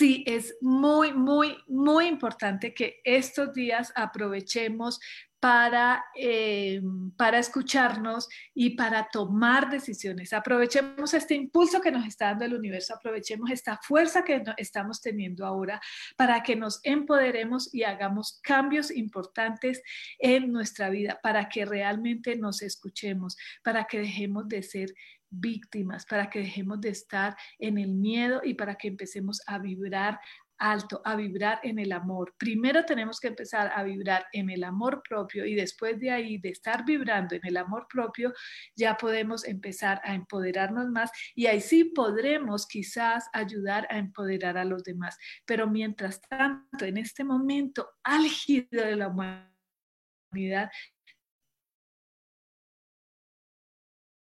[0.00, 4.98] Sí, es muy, muy, muy importante que estos días aprovechemos
[5.40, 6.80] para, eh,
[7.18, 10.32] para escucharnos y para tomar decisiones.
[10.32, 15.44] Aprovechemos este impulso que nos está dando el universo, aprovechemos esta fuerza que estamos teniendo
[15.44, 15.82] ahora
[16.16, 19.82] para que nos empoderemos y hagamos cambios importantes
[20.18, 24.94] en nuestra vida, para que realmente nos escuchemos, para que dejemos de ser
[25.30, 30.20] víctimas, para que dejemos de estar en el miedo y para que empecemos a vibrar
[30.60, 32.34] alto, a vibrar en el amor.
[32.38, 36.50] Primero tenemos que empezar a vibrar en el amor propio y después de ahí, de
[36.50, 38.32] estar vibrando en el amor propio,
[38.76, 44.64] ya podemos empezar a empoderarnos más y ahí sí podremos quizás ayudar a empoderar a
[44.64, 45.16] los demás.
[45.46, 50.70] Pero mientras tanto, en este momento álgido de la humanidad,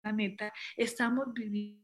[0.06, 1.82] planeta, estamos viviendo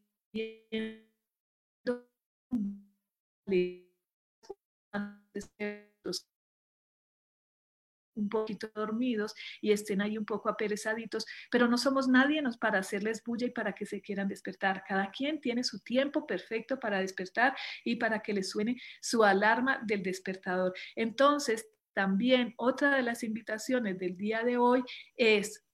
[8.14, 13.22] un poquito dormidos y estén ahí un poco aperezaditos, pero no somos nadie para hacerles
[13.24, 14.84] bulla y para que se quieran despertar.
[14.86, 19.80] Cada quien tiene su tiempo perfecto para despertar y para que le suene su alarma
[19.84, 20.72] del despertador.
[20.94, 24.82] Entonces, también otra de las invitaciones del día de hoy
[25.16, 25.64] es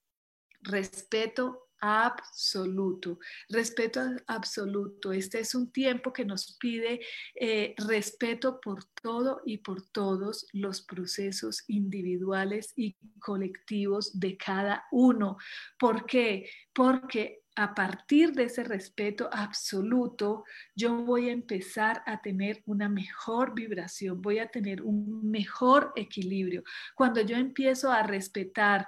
[0.61, 5.11] respeto absoluto, respeto absoluto.
[5.11, 7.01] Este es un tiempo que nos pide
[7.35, 15.37] eh, respeto por todo y por todos los procesos individuales y colectivos de cada uno.
[15.77, 16.49] ¿Por qué?
[16.73, 23.53] Porque a partir de ese respeto absoluto, yo voy a empezar a tener una mejor
[23.53, 26.63] vibración, voy a tener un mejor equilibrio.
[26.95, 28.87] Cuando yo empiezo a respetar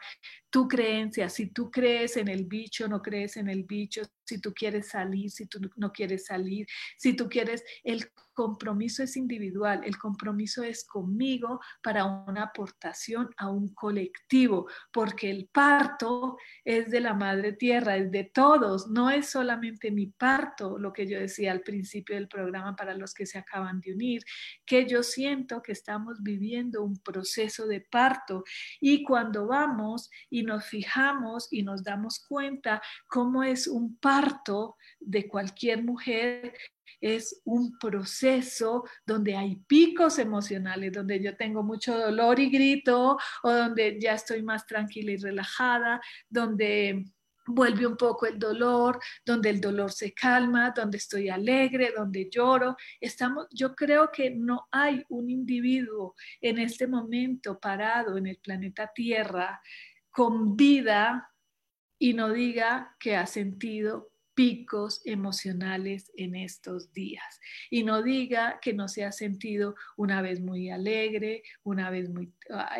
[0.49, 4.53] tu creencia, si tú crees en el bicho, no crees en el bicho, si tú
[4.53, 6.65] quieres salir, si tú no quieres salir,
[6.97, 8.09] si tú quieres, el
[8.41, 15.47] compromiso es individual, el compromiso es conmigo para una aportación a un colectivo, porque el
[15.47, 20.91] parto es de la madre tierra, es de todos, no es solamente mi parto, lo
[20.91, 24.23] que yo decía al principio del programa para los que se acaban de unir,
[24.65, 28.43] que yo siento que estamos viviendo un proceso de parto.
[28.79, 35.27] Y cuando vamos y nos fijamos y nos damos cuenta cómo es un parto, de
[35.27, 36.53] cualquier mujer
[36.99, 43.51] es un proceso donde hay picos emocionales, donde yo tengo mucho dolor y grito, o
[43.51, 47.05] donde ya estoy más tranquila y relajada, donde
[47.47, 52.75] vuelve un poco el dolor, donde el dolor se calma, donde estoy alegre, donde lloro.
[52.99, 58.91] Estamos, yo creo que no hay un individuo en este momento parado en el planeta
[58.93, 59.61] Tierra
[60.09, 61.31] con vida
[61.97, 64.10] y no diga que ha sentido
[64.41, 67.39] picos emocionales en estos días.
[67.69, 72.33] Y no diga que no se ha sentido una vez muy alegre, una vez muy,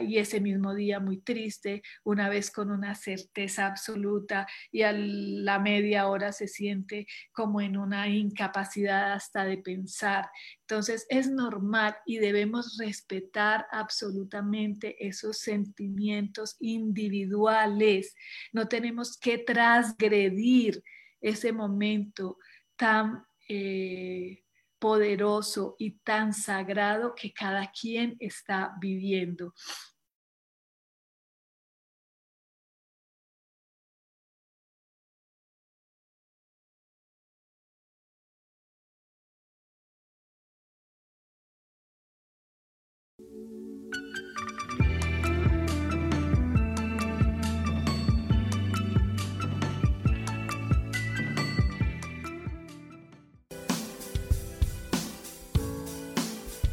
[0.08, 5.60] y ese mismo día muy triste, una vez con una certeza absoluta y a la
[5.60, 10.32] media hora se siente como en una incapacidad hasta de pensar.
[10.62, 18.16] Entonces es normal y debemos respetar absolutamente esos sentimientos individuales.
[18.52, 20.82] No tenemos que transgredir
[21.22, 22.38] ese momento
[22.76, 24.44] tan eh,
[24.80, 29.54] poderoso y tan sagrado que cada quien está viviendo.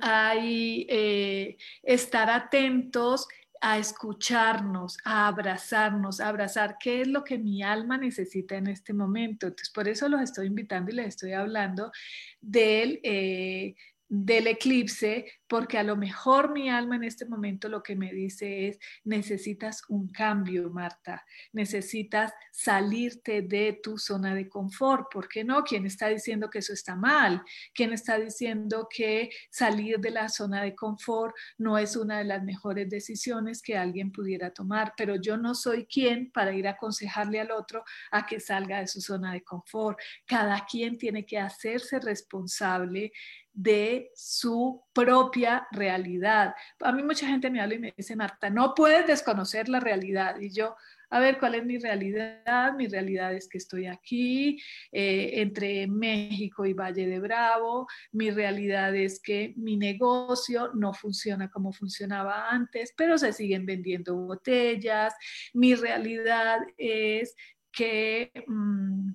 [0.00, 3.26] Hay, eh, estar atentos
[3.60, 8.94] a escucharnos, a abrazarnos, a abrazar qué es lo que mi alma necesita en este
[8.94, 9.46] momento.
[9.46, 11.92] Entonces, por eso los estoy invitando y les estoy hablando
[12.40, 13.74] del, eh,
[14.08, 18.68] del eclipse, porque a lo mejor mi alma en este momento lo que me dice
[18.68, 25.06] es, necesitas un cambio, Marta, necesitas salirte de tu zona de confort.
[25.12, 25.64] ¿Por qué no?
[25.64, 27.42] ¿Quién está diciendo que eso está mal?
[27.74, 32.44] ¿Quién está diciendo que salir de la zona de confort no es una de las
[32.44, 34.92] mejores decisiones que alguien pudiera tomar?
[34.96, 37.82] Pero yo no soy quien para ir a aconsejarle al otro
[38.12, 39.98] a que salga de su zona de confort.
[40.26, 43.10] Cada quien tiene que hacerse responsable
[43.52, 46.54] de su propia realidad.
[46.80, 50.38] A mí mucha gente me habla y me dice, Marta, no puedes desconocer la realidad.
[50.40, 50.76] Y yo,
[51.10, 52.74] a ver, ¿cuál es mi realidad?
[52.74, 54.60] Mi realidad es que estoy aquí,
[54.92, 57.88] eh, entre México y Valle de Bravo.
[58.12, 64.14] Mi realidad es que mi negocio no funciona como funcionaba antes, pero se siguen vendiendo
[64.14, 65.14] botellas.
[65.54, 67.34] Mi realidad es
[67.72, 69.10] que, mm,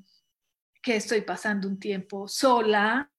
[0.81, 3.09] que estoy pasando un tiempo sola,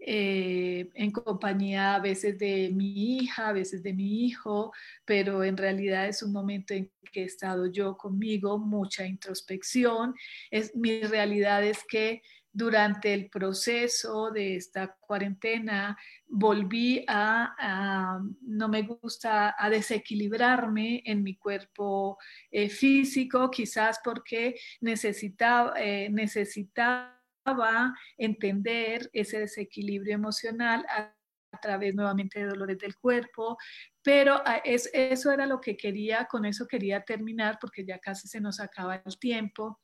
[0.00, 4.72] eh, en compañía a veces de mi hija, a veces de mi hijo,
[5.04, 10.14] pero en realidad es un momento en que he estado yo conmigo, mucha introspección.
[10.50, 12.22] Es, mi realidad es que
[12.52, 15.96] durante el proceso de esta cuarentena
[16.26, 22.18] volví a, no me gusta, a desequilibrarme en mi cuerpo
[22.50, 31.14] eh, físico, quizás porque necesitaba, eh, necesitaba a entender ese desequilibrio emocional a,
[31.60, 33.58] través nuevamente de dolores del cuerpo,
[34.02, 38.28] pero ah, es, eso era lo que quería, con eso quería terminar porque ya casi
[38.28, 39.80] se nos acaba el tiempo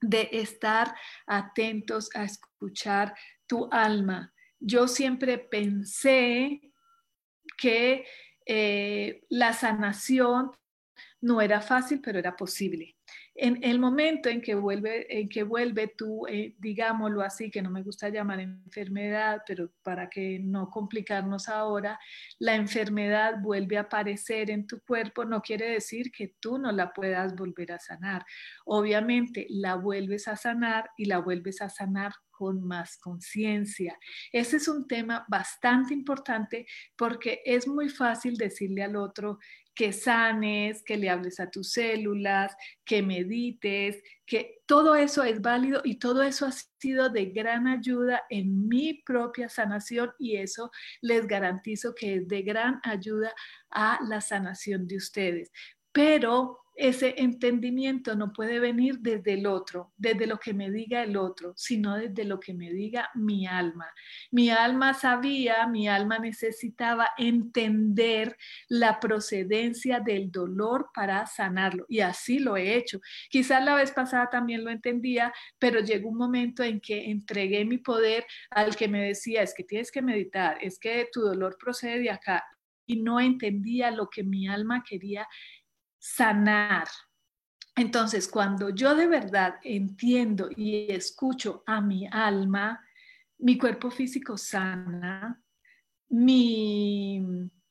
[0.00, 0.94] de estar
[1.26, 3.14] atentos a escuchar
[3.46, 4.32] tu alma.
[4.58, 6.72] Yo siempre pensé
[7.58, 8.06] que
[8.46, 10.52] eh, la sanación
[11.20, 12.93] no era fácil, pero era posible
[13.36, 17.70] en el momento en que vuelve, en que vuelve tú, eh, digámoslo así, que no
[17.70, 21.98] me gusta llamar enfermedad, pero para que no complicarnos ahora,
[22.38, 26.92] la enfermedad vuelve a aparecer en tu cuerpo, no quiere decir que tú no la
[26.92, 28.24] puedas volver a sanar.
[28.64, 33.96] Obviamente la vuelves a sanar y la vuelves a sanar con más conciencia.
[34.32, 36.66] Ese es un tema bastante importante
[36.96, 39.38] porque es muy fácil decirle al otro,
[39.74, 45.82] que sanes, que le hables a tus células, que medites, que todo eso es válido
[45.84, 50.70] y todo eso ha sido de gran ayuda en mi propia sanación y eso
[51.00, 53.34] les garantizo que es de gran ayuda
[53.70, 55.50] a la sanación de ustedes.
[55.92, 61.16] Pero ese entendimiento no puede venir desde el otro, desde lo que me diga el
[61.16, 63.86] otro, sino desde lo que me diga mi alma.
[64.30, 68.36] Mi alma sabía, mi alma necesitaba entender
[68.68, 73.00] la procedencia del dolor para sanarlo y así lo he hecho.
[73.30, 77.78] Quizás la vez pasada también lo entendía, pero llegó un momento en que entregué mi
[77.78, 82.00] poder al que me decía, es que tienes que meditar, es que tu dolor procede
[82.00, 82.44] de acá
[82.86, 85.26] y no entendía lo que mi alma quería
[86.04, 86.86] sanar.
[87.74, 92.78] Entonces, cuando yo de verdad entiendo y escucho a mi alma,
[93.38, 95.42] mi cuerpo físico sana,
[96.10, 97.20] mi,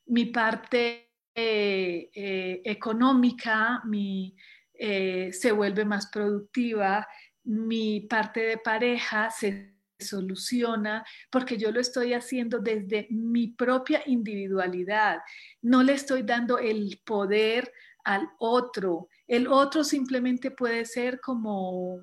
[0.07, 4.35] mi parte eh, eh, económica mi,
[4.73, 7.07] eh, se vuelve más productiva,
[7.43, 15.19] mi parte de pareja se soluciona porque yo lo estoy haciendo desde mi propia individualidad.
[15.61, 17.71] No le estoy dando el poder
[18.03, 19.07] al otro.
[19.27, 22.01] El otro simplemente puede ser como,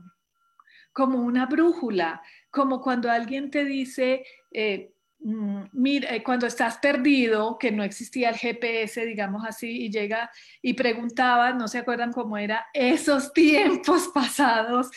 [0.92, 7.58] como una brújula, como cuando alguien te dice, eh, mm, mira, eh, cuando estás perdido,
[7.58, 10.30] que no existía el GPS, digamos así, y llega
[10.62, 14.90] y preguntaba, no se acuerdan cómo era, esos tiempos pasados,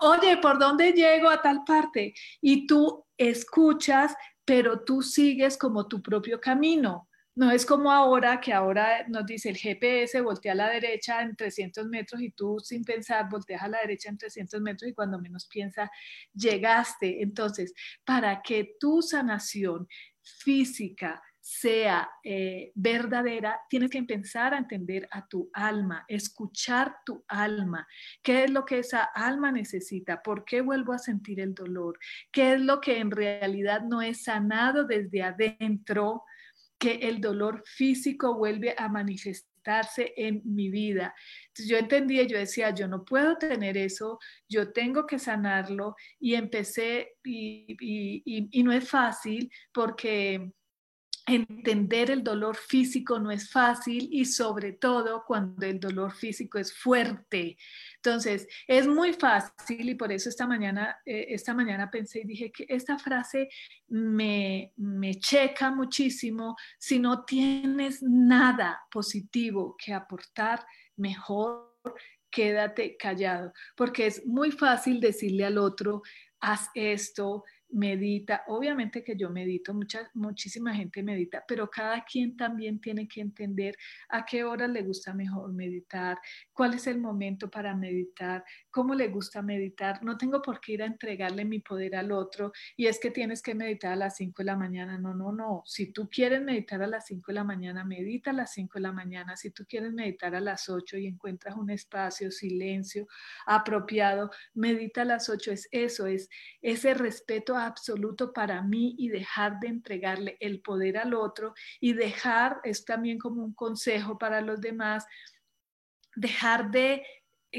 [0.00, 2.14] oye, ¿por dónde llego a tal parte?
[2.40, 7.08] Y tú escuchas, pero tú sigues como tu propio camino.
[7.36, 11.34] No es como ahora, que ahora nos dice el GPS, voltea a la derecha en
[11.34, 15.18] 300 metros y tú sin pensar volteas a la derecha en 300 metros y cuando
[15.18, 15.90] menos piensa,
[16.32, 17.22] llegaste.
[17.22, 17.74] Entonces,
[18.04, 19.88] para que tu sanación
[20.22, 27.86] física sea eh, verdadera, tienes que empezar a entender a tu alma, escuchar tu alma.
[28.22, 30.22] ¿Qué es lo que esa alma necesita?
[30.22, 31.98] ¿Por qué vuelvo a sentir el dolor?
[32.32, 36.22] ¿Qué es lo que en realidad no es sanado desde adentro?
[36.84, 41.14] Que el dolor físico vuelve a manifestarse en mi vida.
[41.48, 44.18] Entonces yo entendía, yo decía, yo no puedo tener eso,
[44.50, 47.74] yo tengo que sanarlo y empecé y,
[48.50, 50.52] y no es fácil porque
[51.26, 56.76] entender el dolor físico no es fácil y sobre todo cuando el dolor físico es
[56.76, 57.56] fuerte.
[57.96, 62.52] Entonces, es muy fácil y por eso esta mañana, eh, esta mañana pensé y dije
[62.52, 63.48] que esta frase
[63.88, 66.56] me, me checa muchísimo.
[66.78, 70.66] Si no tienes nada positivo que aportar,
[70.96, 71.74] mejor
[72.30, 76.02] quédate callado, porque es muy fácil decirle al otro,
[76.40, 82.80] haz esto, medita, obviamente que yo medito, mucha, muchísima gente medita, pero cada quien también
[82.80, 83.76] tiene que entender
[84.08, 86.18] a qué hora le gusta mejor meditar,
[86.52, 90.02] cuál es el momento para meditar, cómo le gusta meditar.
[90.02, 93.42] No tengo por qué ir a entregarle mi poder al otro y es que tienes
[93.42, 94.98] que meditar a las 5 de la mañana.
[94.98, 95.62] No, no, no.
[95.64, 98.82] Si tú quieres meditar a las 5 de la mañana, medita a las 5 de
[98.82, 99.36] la mañana.
[99.36, 103.06] Si tú quieres meditar a las 8 y encuentras un espacio, silencio
[103.46, 105.52] apropiado, medita a las 8.
[105.52, 106.28] Es eso, es
[106.62, 112.60] ese respeto absoluto para mí y dejar de entregarle el poder al otro y dejar,
[112.64, 115.06] es también como un consejo para los demás,
[116.14, 117.04] dejar de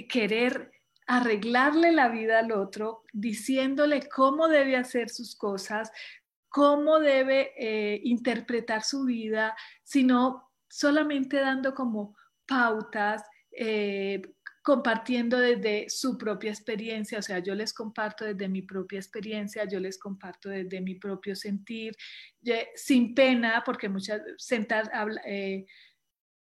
[0.09, 0.71] querer
[1.07, 5.91] arreglarle la vida al otro, diciéndole cómo debe hacer sus cosas,
[6.49, 12.15] cómo debe eh, interpretar su vida, sino solamente dando como
[12.47, 14.21] pautas, eh,
[14.65, 19.79] compartiendo desde su propia experiencia, o sea, yo les comparto desde mi propia experiencia, yo
[19.79, 21.95] les comparto desde mi propio sentir,
[22.73, 24.89] sin pena, porque muchas sentar,
[25.23, 25.67] eh,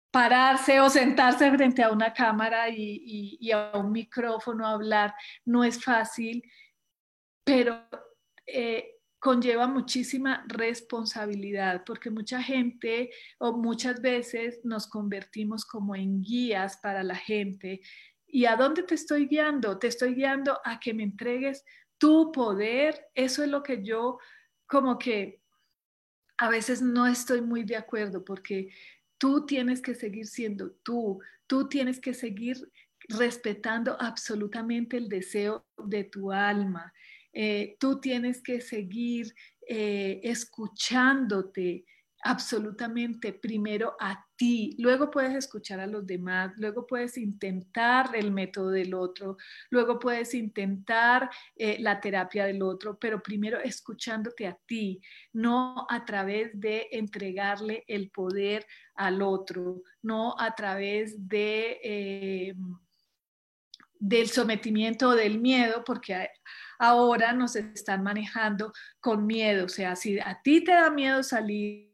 [0.09, 5.13] pararse o sentarse frente a una cámara y, a un micrófono a hablar
[5.43, 6.41] no es fácil,
[7.43, 7.85] pero
[8.47, 16.77] eh, conlleva muchísima responsabilidad porque mucha gente o muchas veces nos convertimos como en guías
[16.77, 17.81] para la gente
[18.35, 19.77] ¿Y a dónde te estoy guiando?
[19.77, 21.63] Te estoy guiando a que me entregues
[21.99, 22.99] tu poder.
[23.13, 24.17] Eso es lo que yo
[24.65, 25.39] como que
[26.39, 28.71] a veces no estoy muy de acuerdo porque
[29.19, 32.57] tú tienes que seguir siendo tú, tú tienes que seguir
[33.07, 36.91] respetando absolutamente el deseo de tu alma.
[37.33, 39.31] Eh, tú tienes que seguir
[39.67, 41.85] eh, escuchándote,
[42.23, 48.69] absolutamente primero a ti, luego puedes escuchar a los demás, luego puedes intentar el método
[48.69, 49.37] del otro,
[49.69, 55.01] luego puedes intentar eh, la terapia del otro, pero primero escuchándote a ti,
[55.33, 58.65] no a través de entregarle el poder
[58.95, 61.79] al otro, no a través de...
[61.83, 62.55] Eh,
[64.05, 66.27] del sometimiento o del miedo, porque
[66.77, 69.63] ahora nos están manejando con miedo.
[69.63, 71.92] O sea, si a ti te da miedo salir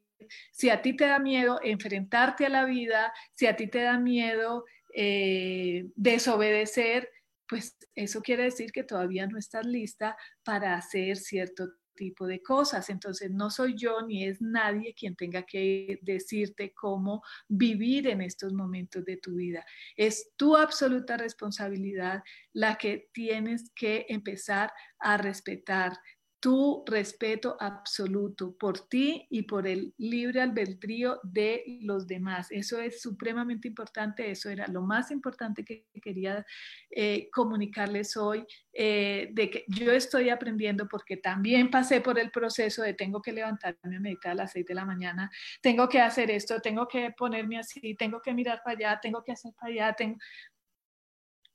[0.52, 4.00] si a ti te da miedo enfrentarte a la vida, si a ti te da
[4.00, 4.66] miedo
[4.96, 7.10] eh, desobedecer,
[7.48, 11.68] pues eso quiere decir que todavía no estás lista para hacer cierto
[12.00, 12.90] tipo de cosas.
[12.90, 18.54] Entonces no soy yo ni es nadie quien tenga que decirte cómo vivir en estos
[18.54, 19.66] momentos de tu vida.
[19.98, 22.24] Es tu absoluta responsabilidad
[22.54, 25.94] la que tienes que empezar a respetar
[26.40, 32.48] tu respeto absoluto por ti y por el libre albedrío de los demás.
[32.50, 36.46] Eso es supremamente importante, eso era lo más importante que quería
[36.92, 42.84] eh, comunicarles hoy, eh, de que yo estoy aprendiendo porque también pasé por el proceso
[42.84, 45.30] de tengo que levantarme a meditar a las seis de la mañana,
[45.62, 49.34] tengo que hacer esto, tengo que ponerme así, tengo que mirar para allá, tengo que
[49.34, 50.18] hacer para allá, tengo...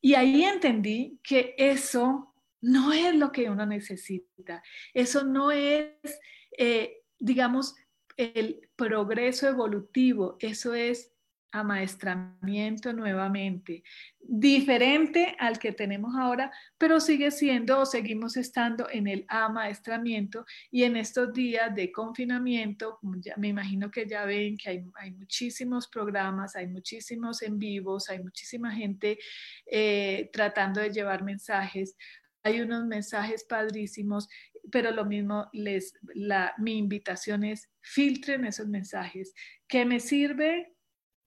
[0.02, 2.33] Y ahí entendí que eso
[2.64, 4.62] no es lo que uno necesita.
[4.94, 5.92] Eso no es,
[6.56, 7.74] eh, digamos,
[8.16, 10.36] el progreso evolutivo.
[10.40, 11.14] Eso es
[11.54, 13.84] amaestramiento nuevamente,
[14.18, 20.82] diferente al que tenemos ahora, pero sigue siendo o seguimos estando en el amaestramiento y
[20.82, 22.98] en estos días de confinamiento,
[23.36, 28.20] me imagino que ya ven que hay, hay, muchísimos programas, hay muchísimos en vivos, hay
[28.20, 29.20] muchísima gente
[29.64, 31.96] eh, tratando de llevar mensajes,
[32.44, 34.28] hay unos mensajes padrísimos,
[34.70, 39.34] pero lo mismo les, la, mi invitación es filtren esos mensajes.
[39.66, 40.74] ¿Qué me sirve?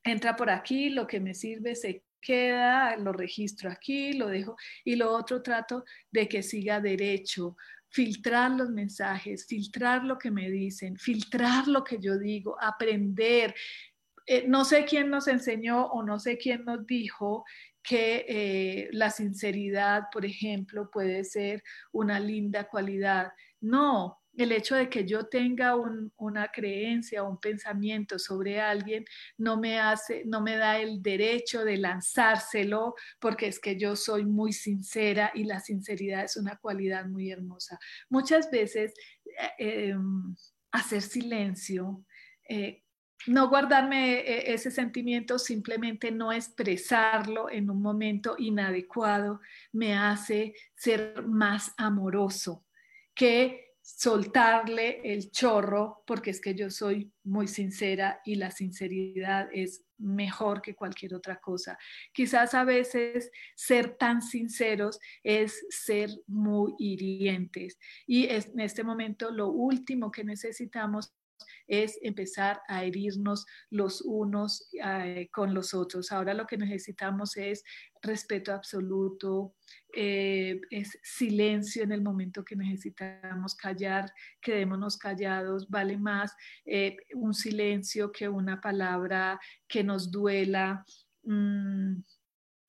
[0.04, 4.96] Entra por aquí, lo que me sirve se queda, lo registro aquí, lo dejo y
[4.96, 7.58] lo otro trato de que siga derecho,
[7.90, 13.56] filtrar los mensajes, filtrar lo que me dicen, filtrar lo que yo digo, aprender.
[14.28, 17.44] Eh, no sé quién nos enseñó o no sé quién nos dijo
[17.88, 21.64] que eh, la sinceridad, por ejemplo, puede ser
[21.94, 23.32] una linda cualidad.
[23.62, 25.76] No, el hecho de que yo tenga
[26.18, 29.06] una creencia o un pensamiento sobre alguien
[29.38, 34.26] no me hace, no me da el derecho de lanzárselo porque es que yo soy
[34.26, 37.80] muy sincera y la sinceridad es una cualidad muy hermosa.
[38.10, 38.94] Muchas veces
[39.58, 40.36] eh, em,
[40.72, 42.04] hacer silencio
[42.50, 42.84] eh,
[43.26, 49.42] no guardarme eh, ese sentimiento, simplemente no expresarlo en un momento inadecuado,
[49.72, 52.66] me hace ser más amoroso
[53.16, 59.86] que soltarle el chorro, porque es que yo soy muy sincera y la sinceridad es
[59.98, 61.78] mejor que cualquier otra cosa.
[62.12, 69.48] Quizás a veces ser tan sinceros es ser muy hirientes y en este momento lo
[69.50, 71.14] último que necesitamos
[71.68, 76.12] es empezar a herirnos los unos eh, con los otros.
[76.12, 77.64] Ahora lo que necesitamos es
[78.02, 79.56] respeto absoluto,
[79.94, 84.12] eh, es silencio en el momento que necesitamos callar,
[84.42, 86.34] quedémonos callados, vale más
[86.66, 90.86] eh, un silencio que una palabra que nos duela.
[91.24, 92.02] Mm,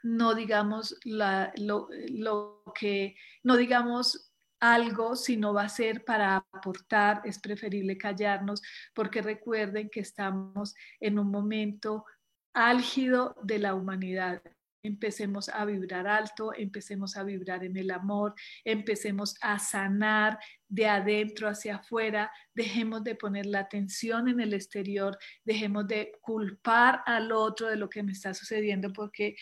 [0.04, 4.27] no digamos lo, lo que, no digamos
[4.60, 8.62] algo, si no va a ser para aportar, es preferible callarnos,
[8.94, 12.04] porque recuerden que estamos en un momento
[12.52, 14.42] álgido de la humanidad
[14.82, 21.48] empecemos a vibrar alto, empecemos a vibrar en el amor, empecemos a sanar de adentro
[21.48, 27.68] hacia afuera, dejemos de poner la atención en el exterior, dejemos de culpar al otro
[27.68, 29.36] de lo que me está sucediendo, porque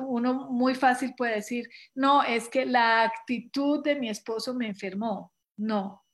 [0.00, 5.32] uno muy fácil puede decir, no, es que la actitud de mi esposo me enfermó.
[5.56, 6.04] No,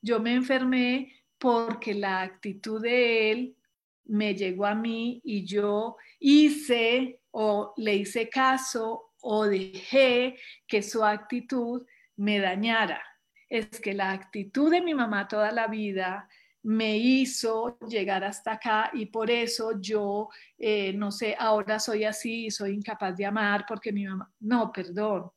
[0.00, 3.56] yo me enfermé porque la actitud de él
[4.04, 11.04] me llegó a mí y yo hice o le hice caso o dejé que su
[11.04, 13.02] actitud me dañara.
[13.48, 16.28] Es que la actitud de mi mamá toda la vida
[16.62, 20.28] me hizo llegar hasta acá y por eso yo,
[20.58, 25.30] eh, no sé, ahora soy así, soy incapaz de amar porque mi mamá, no, perdón,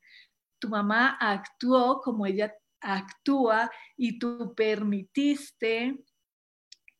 [0.59, 6.03] tu mamá actuó como ella actúa y tú permitiste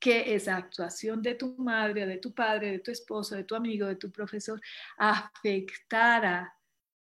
[0.03, 3.87] que esa actuación de tu madre, de tu padre, de tu esposo, de tu amigo,
[3.87, 4.59] de tu profesor,
[4.97, 6.53] afectara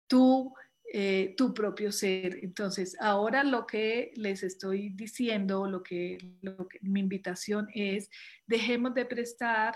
[0.07, 0.53] tu,
[0.93, 2.39] eh, tu propio ser.
[2.41, 8.09] Entonces, ahora lo que les estoy diciendo, lo que, lo que mi invitación es,
[8.45, 9.75] dejemos de prestar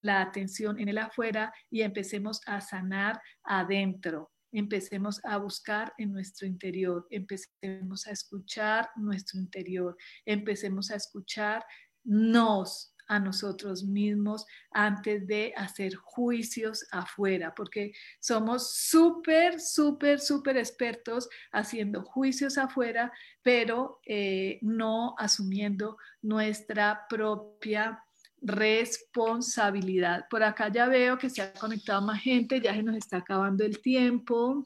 [0.00, 4.32] la atención en el afuera y empecemos a sanar adentro.
[4.52, 11.62] Empecemos a buscar en nuestro interior, empecemos a escuchar nuestro interior, empecemos a escuchar
[12.06, 21.28] nos a nosotros mismos antes de hacer juicios afuera, porque somos súper, súper, súper expertos
[21.52, 28.02] haciendo juicios afuera, pero eh, no asumiendo nuestra propia
[28.42, 30.26] responsabilidad.
[30.28, 33.64] Por acá ya veo que se ha conectado más gente, ya se nos está acabando
[33.64, 34.64] el tiempo.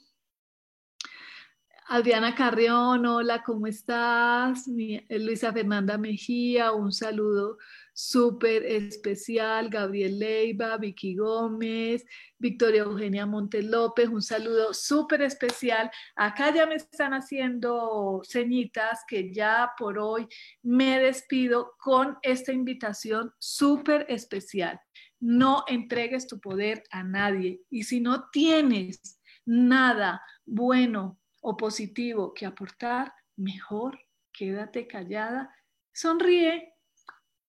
[1.92, 4.68] Adriana Carrión, hola, ¿cómo estás?
[4.68, 7.58] Eh, Luisa Fernanda Mejía, un saludo
[7.92, 12.06] súper especial, Gabriel Leiva, Vicky Gómez,
[12.38, 15.90] Victoria Eugenia Montes López, un saludo súper especial.
[16.14, 20.28] Acá ya me están haciendo señitas que ya por hoy
[20.62, 24.80] me despido con esta invitación súper especial.
[25.18, 32.46] No entregues tu poder a nadie y si no tienes nada bueno o positivo que
[32.46, 33.98] aportar, mejor
[34.32, 35.54] quédate callada,
[35.92, 36.74] sonríe,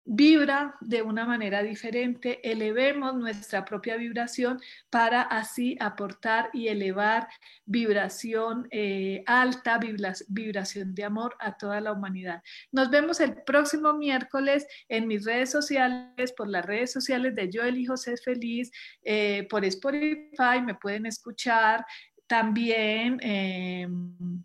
[0.03, 7.27] vibra de una manera diferente, elevemos nuestra propia vibración para así aportar y elevar
[7.65, 9.79] vibración eh, alta,
[10.27, 12.41] vibración de amor a toda la humanidad.
[12.71, 17.61] Nos vemos el próximo miércoles en mis redes sociales, por las redes sociales de Yo
[17.63, 18.71] Elijo Ser Feliz,
[19.03, 21.85] eh, por Spotify, me pueden escuchar
[22.31, 23.19] también.
[23.21, 24.43] Em,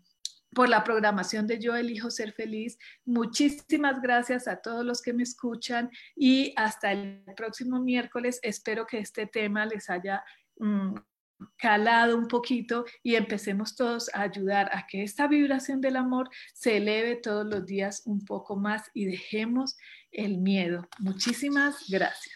[0.53, 2.79] por la programación de Yo Elijo Ser Feliz.
[3.05, 8.39] Muchísimas gracias a todos los que me escuchan y hasta el próximo miércoles.
[8.41, 10.23] Espero que este tema les haya
[10.57, 10.95] mm,
[11.57, 16.77] calado un poquito y empecemos todos a ayudar a que esta vibración del amor se
[16.77, 19.77] eleve todos los días un poco más y dejemos
[20.11, 20.89] el miedo.
[20.97, 22.35] Muchísimas gracias.